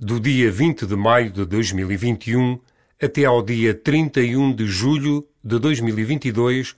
[0.00, 2.58] do dia 20 de maio de 2021
[3.02, 6.74] até ao dia 31 de julho de 2022,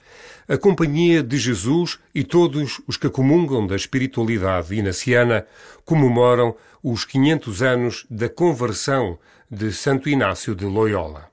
[0.48, 5.46] a Companhia de Jesus e todos os que comungam da espiritualidade inaciana
[5.85, 9.17] comemoram os 500 anos da conversão
[9.49, 11.31] de Santo Inácio de Loyola.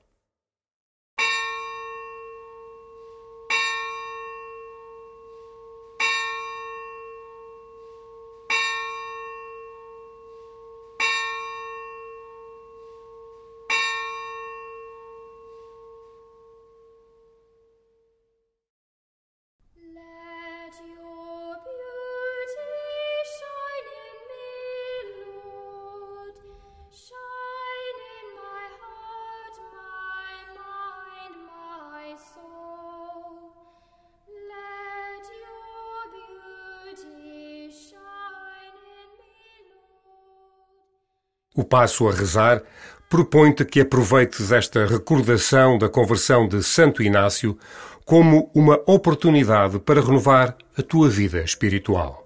[41.54, 42.62] O passo a rezar
[43.08, 47.58] propõe-te que aproveites esta recordação da conversão de Santo Inácio
[48.04, 52.24] como uma oportunidade para renovar a tua vida espiritual.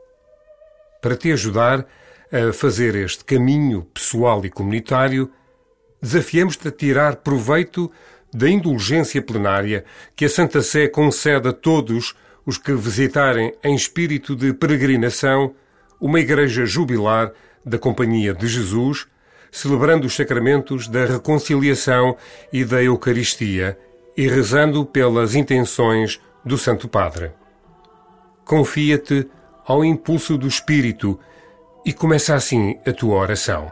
[1.00, 1.86] Para te ajudar
[2.31, 5.31] a fazer este caminho pessoal e comunitário,
[6.03, 7.91] desafiamos-te a tirar proveito
[8.31, 14.36] da indulgência plenária que a Santa Sé concede a todos os que visitarem em espírito
[14.36, 15.55] de peregrinação
[15.98, 17.33] uma igreja jubilar
[17.64, 19.06] da Companhia de Jesus
[19.55, 22.16] celebrando os sacramentos da reconciliação
[22.52, 23.78] e da Eucaristia
[24.16, 27.30] e rezando pelas intenções do Santo Padre.
[28.44, 29.30] Confia-te
[29.64, 31.20] ao impulso do Espírito
[31.86, 33.70] e começa assim a tua oração.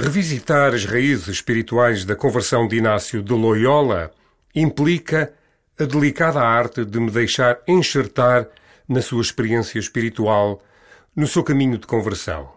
[0.00, 4.12] Revisitar as raízes espirituais da conversão de Inácio de Loyola
[4.54, 5.34] implica
[5.76, 8.46] a delicada arte de me deixar enxertar
[8.88, 10.62] na sua experiência espiritual,
[11.16, 12.48] no seu caminho de conversão.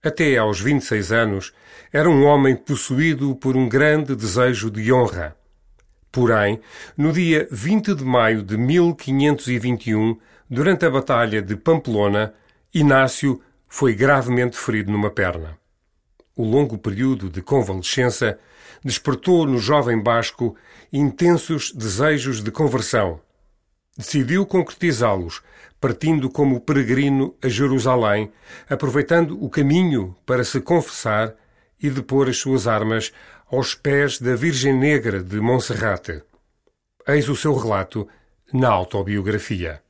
[0.00, 1.52] Até aos 26 anos,
[1.92, 5.34] era um homem possuído por um grande desejo de honra.
[6.12, 6.60] Porém,
[6.96, 10.16] no dia 20 de maio de 1521,
[10.48, 12.32] durante a Batalha de Pamplona,
[12.72, 15.58] Inácio foi gravemente ferido numa perna
[16.38, 18.38] o longo período de convalescença
[18.82, 20.56] despertou no jovem basco
[20.92, 23.20] intensos desejos de conversão.
[23.96, 25.42] Decidiu concretizá-los,
[25.80, 28.30] partindo como peregrino a Jerusalém,
[28.70, 31.34] aproveitando o caminho para se confessar
[31.82, 33.12] e depor as suas armas
[33.50, 36.22] aos pés da Virgem Negra de Monserrate.
[37.06, 38.06] Eis o seu relato
[38.52, 39.82] na autobiografia.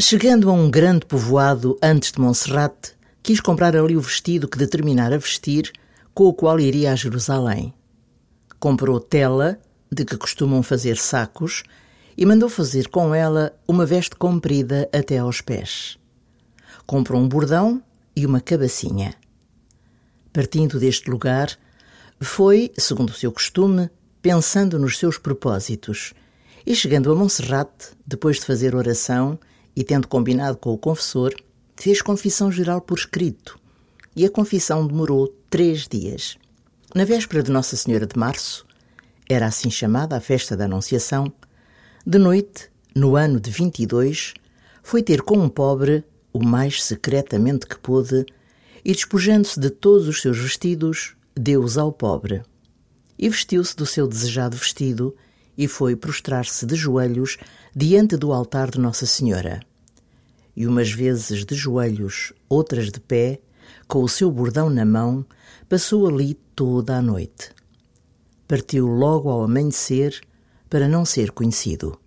[0.00, 2.94] Chegando a um grande povoado antes de Monserrate,
[3.24, 5.72] quis comprar ali o vestido que determinara vestir,
[6.12, 7.72] com o qual iria a Jerusalém.
[8.60, 9.58] Comprou tela,
[9.90, 11.62] de que costumam fazer sacos,
[12.18, 15.98] e mandou fazer com ela uma veste comprida até aos pés.
[16.86, 17.82] Comprou um bordão
[18.14, 19.14] e uma cabacinha.
[20.30, 21.48] Partindo deste lugar,
[22.20, 23.88] foi, segundo o seu costume,
[24.20, 26.12] pensando nos seus propósitos,
[26.66, 29.38] e chegando a Monserrate, depois de fazer oração
[29.74, 31.34] e tendo combinado com o confessor,
[31.76, 33.58] fez confissão geral por escrito,
[34.14, 36.36] e a confissão demorou três dias.
[36.94, 38.66] Na véspera de Nossa Senhora de Março,
[39.28, 41.32] era assim chamada a festa da Anunciação,
[42.06, 44.34] de noite, no ano de 22,
[44.82, 48.26] foi ter com um pobre, o mais secretamente que pôde,
[48.84, 52.42] e despojando-se de todos os seus vestidos, deu-os ao pobre.
[53.18, 55.16] E vestiu-se do seu desejado vestido
[55.56, 57.38] e foi prostrar-se de joelhos
[57.74, 59.60] diante do altar de Nossa Senhora.
[60.56, 63.40] E umas vezes de joelhos, outras de pé,
[63.88, 65.24] com o seu bordão na mão,
[65.68, 67.50] passou ali toda a noite.
[68.46, 70.20] Partiu logo ao amanhecer
[70.68, 71.98] para não ser conhecido.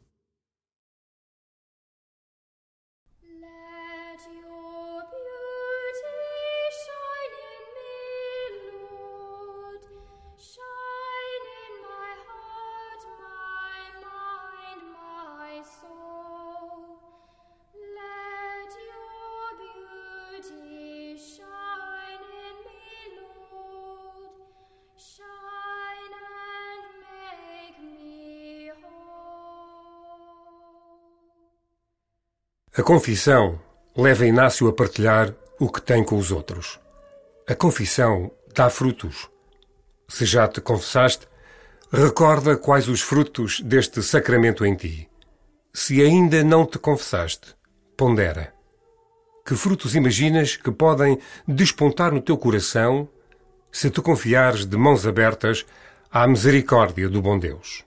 [32.78, 33.60] A confissão
[33.96, 36.80] leva Inácio a partilhar o que tem com os outros.
[37.50, 39.28] A confissão dá frutos.
[40.08, 41.28] Se já te confessaste,
[41.92, 45.10] recorda quais os frutos deste sacramento em ti.
[45.74, 47.56] Se ainda não te confessaste,
[47.98, 48.54] pondera.
[49.44, 53.10] Que frutos imaginas que podem despontar no teu coração
[53.72, 55.66] se te confiares de mãos abertas
[56.12, 57.87] à misericórdia do bom Deus?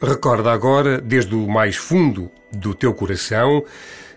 [0.00, 3.64] Recorda agora, desde o mais fundo do teu coração,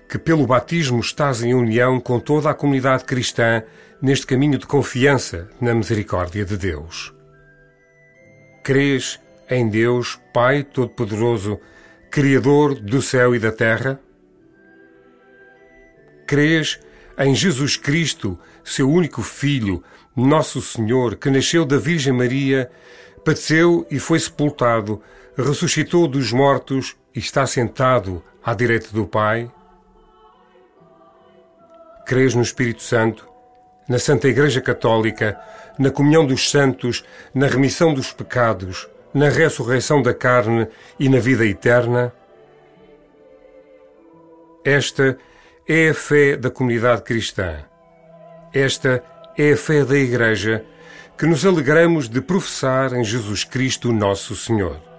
[0.07, 3.63] que pelo batismo estás em união com toda a comunidade cristã
[4.01, 7.13] neste caminho de confiança na misericórdia de Deus.
[8.63, 9.19] Crês
[9.49, 11.59] em Deus, Pai Todo-Poderoso,
[12.11, 13.99] Criador do céu e da terra?
[16.27, 16.79] Crês
[17.17, 19.83] em Jesus Cristo, seu único Filho,
[20.15, 22.69] nosso Senhor, que nasceu da Virgem Maria,
[23.25, 25.01] padeceu e foi sepultado,
[25.37, 29.51] ressuscitou dos mortos e está sentado à direita do Pai?
[32.05, 33.27] Crês no Espírito Santo,
[33.87, 35.39] na Santa Igreja Católica,
[35.79, 40.67] na comunhão dos santos, na remissão dos pecados, na ressurreição da carne
[40.99, 42.13] e na vida eterna?
[44.63, 45.17] Esta
[45.67, 47.63] é a fé da comunidade cristã.
[48.53, 49.03] Esta
[49.37, 50.65] é a fé da Igreja
[51.17, 54.90] que nos alegramos de professar em Jesus Cristo, nosso Senhor.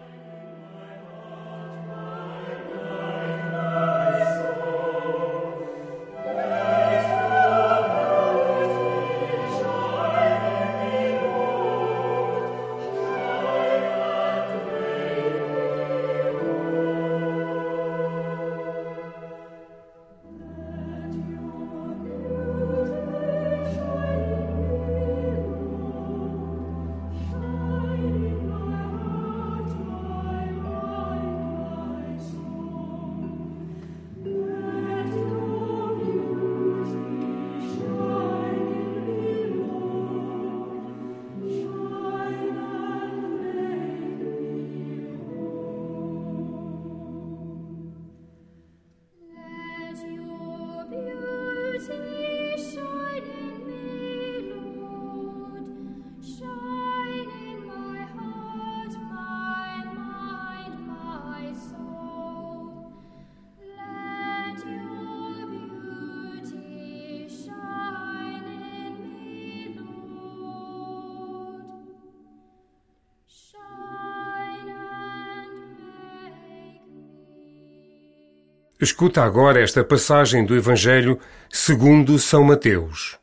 [78.83, 81.17] Escuta agora esta passagem do Evangelho
[81.49, 83.17] segundo São Mateus.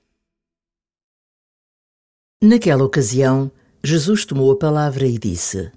[2.42, 3.52] Naquela ocasião,
[3.84, 5.70] Jesus tomou a palavra e disse: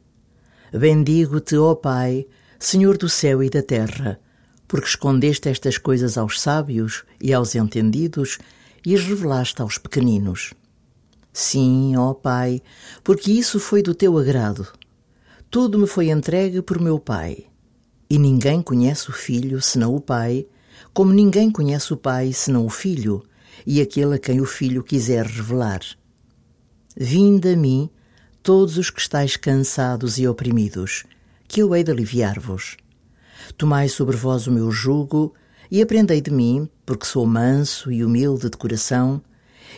[0.73, 2.29] Bendigo-te, ó Pai,
[2.61, 4.21] Senhor do céu e da terra,
[4.69, 8.39] porque escondeste estas coisas aos sábios e aos entendidos
[8.87, 10.55] e as revelaste aos pequeninos.
[11.33, 12.63] Sim, ó Pai,
[13.03, 14.65] porque isso foi do teu agrado.
[15.51, 17.51] Tudo me foi entregue por meu Pai.
[18.13, 20.47] E ninguém conhece o Filho senão o Pai,
[20.93, 23.23] como ninguém conhece o Pai senão o Filho,
[23.67, 25.81] e aquele a quem o Filho quiser revelar.
[26.95, 27.89] Vinde a mim,
[28.43, 31.05] todos os que estáis cansados e oprimidos,
[31.49, 32.77] que eu hei de aliviar-vos.
[33.57, 35.33] Tomai sobre vós o meu jugo
[35.71, 39.23] e aprendei de mim, porque sou manso e humilde de coração,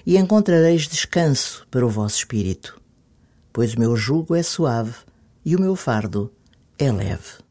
[0.04, 2.82] e encontrareis descanso para o vosso espírito.
[3.52, 4.96] Pois o meu jugo é suave
[5.44, 6.32] e o meu fardo
[6.76, 7.44] é leve.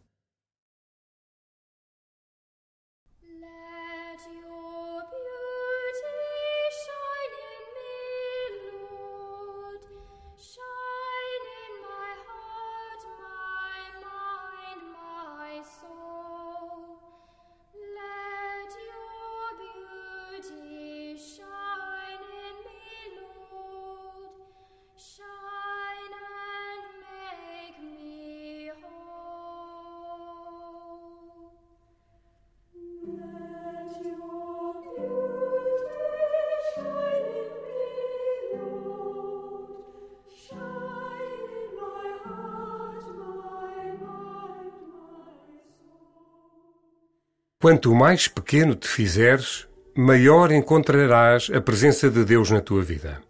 [47.63, 53.21] Quanto mais pequeno te fizeres, maior encontrarás a presença de Deus na tua vida.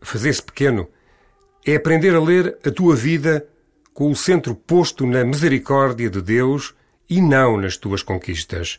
[0.00, 0.88] Fazer-se pequeno
[1.66, 3.44] é aprender a ler a tua vida
[3.92, 6.72] com o centro posto na misericórdia de Deus
[7.10, 8.78] e não nas tuas conquistas.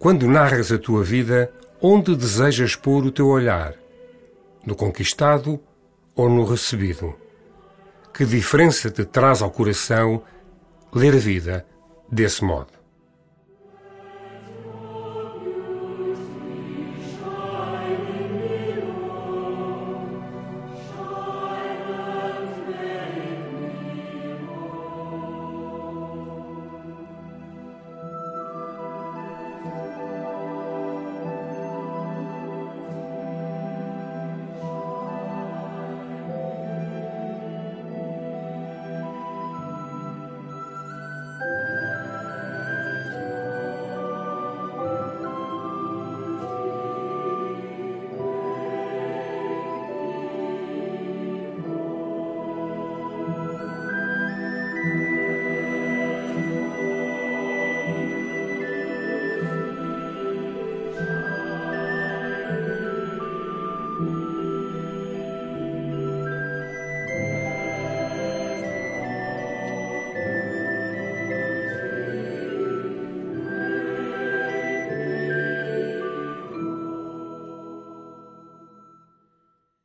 [0.00, 3.74] Quando narras a tua vida, onde desejas pôr o teu olhar?
[4.66, 5.60] No conquistado
[6.16, 7.14] ou no recebido?
[8.12, 10.24] Que diferença te traz ao coração
[10.92, 11.64] ler a vida
[12.10, 12.79] desse modo?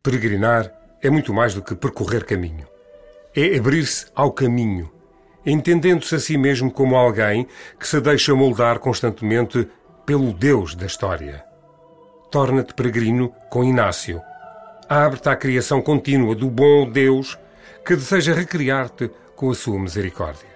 [0.05, 0.71] Peregrinar
[1.01, 2.67] é muito mais do que percorrer caminho.
[3.35, 4.91] É abrir-se ao caminho,
[5.43, 7.47] entendendo-se a si mesmo como alguém
[7.79, 9.67] que se deixa moldar constantemente
[10.05, 11.43] pelo Deus da história.
[12.29, 14.21] Torna-te peregrino com Inácio.
[14.87, 17.35] Abre-te à criação contínua do bom Deus
[17.83, 20.54] que deseja recriar-te com a sua misericórdia.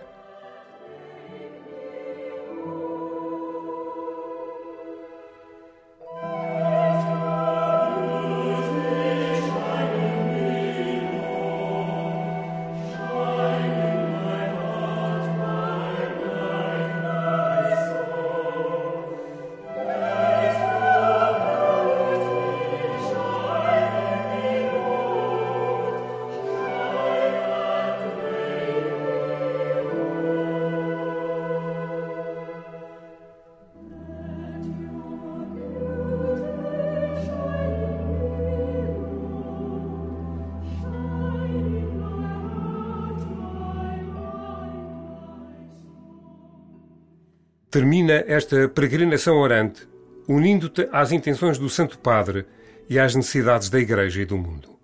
[47.69, 49.87] Termina esta peregrinação orante
[50.29, 52.45] unindo-te às intenções do Santo Padre
[52.87, 54.77] e às necessidades da Igreja e do mundo.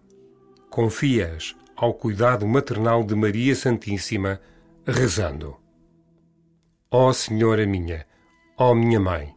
[0.71, 4.41] Confias ao cuidado maternal de Maria Santíssima,
[4.85, 5.55] rezando:
[6.89, 8.07] Ó oh Senhora minha,
[8.57, 9.35] ó oh minha Mãe,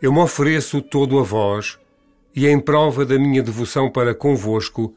[0.00, 1.76] eu me ofereço todo a vós
[2.34, 4.94] e, em prova da minha devoção para convosco,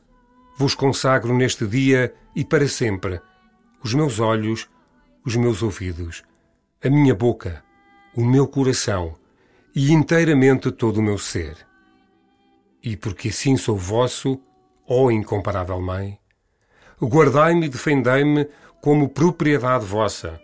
[0.56, 3.20] vos consagro neste dia e para sempre
[3.84, 4.70] os meus olhos,
[5.25, 6.24] os meus ouvidos,
[6.84, 7.64] a minha boca,
[8.15, 9.15] o meu coração
[9.75, 11.57] e inteiramente todo o meu ser.
[12.81, 14.39] E porque assim sou vosso,
[14.88, 16.17] ó incomparável Mãe,
[17.01, 18.48] guardai-me e defendei-me
[18.81, 20.39] como propriedade vossa.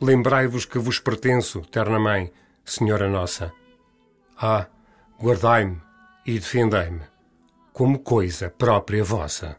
[0.00, 2.32] Lembrai-vos que vos pertenço, terna Mãe,
[2.64, 3.52] Senhora Nossa.
[4.36, 4.66] Ah,
[5.20, 5.80] guardai-me
[6.26, 7.00] e defendei-me
[7.72, 9.56] como coisa própria vossa.